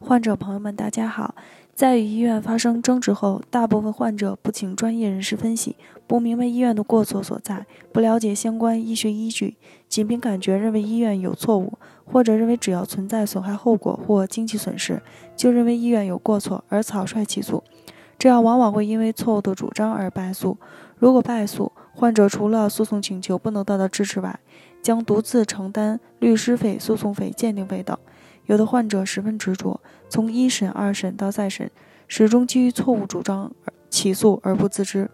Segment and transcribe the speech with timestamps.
[0.00, 1.34] 患者朋友们，大家好。
[1.74, 9.56] 在与医院发生争执后，大部分患者不请专业人士分析，不明白医院的过错所在，不了解相关医学依据，
[9.88, 11.74] 仅凭感觉认为医院有错误，
[12.04, 15.02] 或者认为只要存在损害后果或经济损失，
[15.36, 17.64] 就认为医院有过错而草率起诉，
[18.16, 20.56] 这样往往会因为错误的主张而败诉。
[20.96, 24.38] 如果败诉，患者除了诉讼请求不能得到支持外，
[24.80, 27.98] 将独自承担律师费、诉讼费、鉴定费等。
[28.48, 29.78] 有的患者十分执着，
[30.08, 31.70] 从一审、二审到再审，
[32.08, 33.52] 始终基于错误主张
[33.90, 35.10] 起诉而不自知，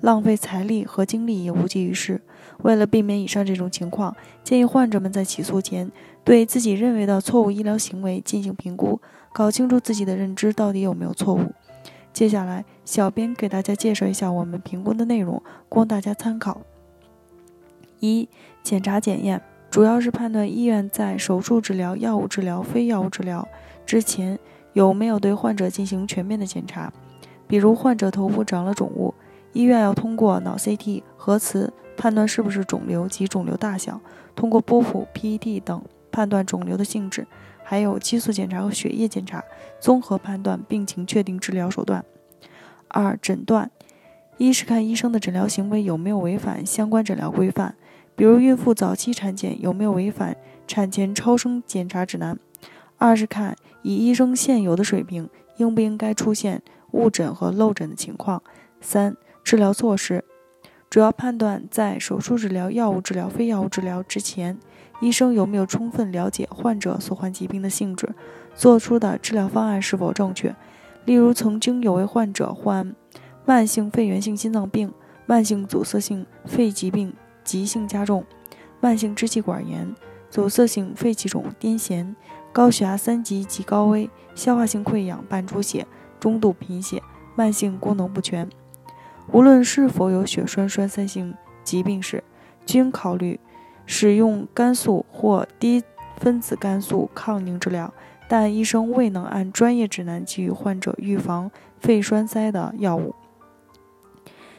[0.00, 2.20] 浪费财力和精力也无济于事。
[2.62, 5.90] 为了避免以上这种情况，建议患者们在起诉前
[6.22, 9.00] 对自己认为的错误医疗行为进行评估，
[9.32, 11.52] 搞清楚自己的认知到底有没有错误。
[12.12, 16.60] 接下来，小编给大家介绍一下我们评估的内容，供大家参考。
[17.98, 18.28] 一、
[18.62, 19.42] 检查检验。
[19.78, 23.46] 主要是判断医院在手术治疗、药物治疗、非药物治疗
[23.86, 24.36] 之前
[24.72, 26.92] 有没有对患者进行全面的检查。
[27.46, 29.14] 比如患者头部长了肿物，
[29.52, 34.00] 医院要通过脑 CT、核磁判断是不是肿瘤及肿瘤大小，
[34.34, 37.24] 通过波谱、PET 等判断肿瘤的性质，
[37.62, 39.44] 还有激素检查和血液检查，
[39.78, 42.04] 综合判断病情，确定治疗手段。
[42.88, 43.70] 二、诊断，
[44.38, 47.76] 一是看医生的诊疗行为有没有违反相关诊疗规范。
[48.18, 52.36] 比如孕妇早期产检有没有违反产前超声检查指南？
[52.96, 56.60] 二是看以医生现有的水平，应不应该出现
[56.90, 58.42] 误诊和漏诊的情况？
[58.80, 60.24] 三、治疗措施，
[60.90, 64.58] 主要判断在手术治疗、药物治疗、非药物治疗之前，
[65.00, 68.12] 医生有没有充分了解患者所患疾病的性质，
[68.52, 70.52] 做出的治疗方案是否正确？
[71.04, 72.96] 例如，曾经有位患者患
[73.44, 74.92] 慢性肺源性心脏病、
[75.24, 77.14] 慢性阻塞性肺疾病。
[77.48, 78.26] 急性加重，
[78.78, 79.94] 慢性支气管炎、
[80.28, 82.14] 阻塞性肺气肿、癫痫、
[82.52, 85.86] 高血压三级及高危、消化性溃疡伴出血、
[86.20, 87.02] 中度贫血、
[87.34, 88.46] 慢性功能不全。
[89.32, 92.22] 无论是否有血栓栓塞性疾病史，
[92.66, 93.40] 均考虑
[93.86, 95.82] 使用肝素或低
[96.18, 97.94] 分子肝素抗凝治疗，
[98.28, 103.14] 但医生未能按专业指南给予患者预防肺栓塞的药物。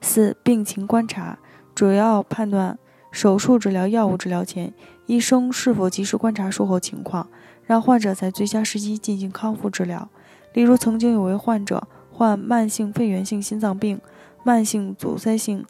[0.00, 1.38] 四、病情观察。
[1.74, 2.78] 主要判断
[3.10, 4.72] 手术治疗、药物治疗前，
[5.06, 7.28] 医生是否及时观察术后情况，
[7.64, 10.08] 让患者在最佳时机进行康复治疗。
[10.52, 14.00] 例如，曾经有位患者患慢性肺源性心脏病、
[14.44, 15.64] 慢性阻塞性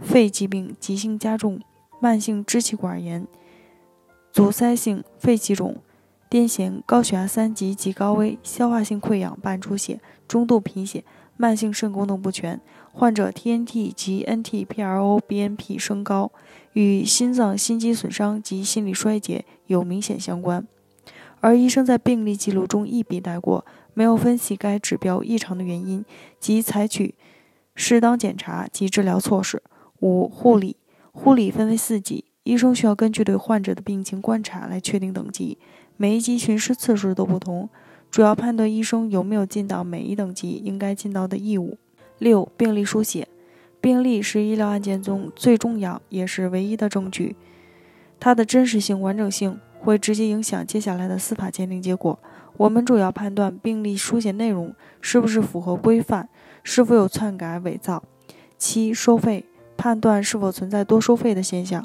[0.00, 1.60] 肺疾病急性加重、
[2.00, 3.26] 慢性支气管炎、
[4.32, 5.76] 阻塞性肺气肿、
[6.30, 11.04] 癫痫、高血压三级及高危、消化性溃疡伴出血、中度贫血。
[11.36, 12.60] 慢性肾功能不全，
[12.96, 16.30] 患者 TNT 及 NT-proBNP 升高，
[16.74, 20.64] 与心脏心肌损伤及心理衰竭有明显相关，
[21.40, 26.04] 而医生在病例记录中一笔带过，没有分析该指标异常的原因
[26.38, 27.16] 及采取
[27.74, 29.60] 适当检查及治疗措施。
[29.98, 30.76] 五、护理，
[31.10, 35.58] 护理分为四级，医生需要根据对患者的病情观察来确定等级，
[35.96, 37.68] 每一级巡视次数都不同。
[38.08, 41.76] 主要判断医生有没有尽到每一等级应该尽到的义务。
[42.18, 43.28] 六、病历书写，
[43.80, 47.36] 病历是医疗案件中最重要也是唯一的证据，
[48.18, 52.18] 它的真实性、完整性会直接影响接下来的司法鉴定结果。
[52.56, 56.28] 我们主要判断病历书写内容是不是符合规范，
[56.62, 58.02] 是否有篡改、伪造。
[58.56, 59.44] 七、收费，
[59.76, 61.84] 判断是否存在多收费的现象。